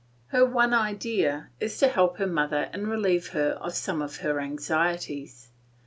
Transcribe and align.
Her 0.29 0.43
one 0.43 0.73
idea 0.73 1.51
is 1.59 1.77
to 1.77 1.87
help 1.87 2.17
her 2.17 2.25
mother 2.25 2.71
and 2.73 2.87
relieve 2.87 3.27
her 3.33 3.51
of 3.61 3.75
some 3.75 4.01
of 4.01 4.17
her 4.17 4.39
anxieties. 4.39 5.49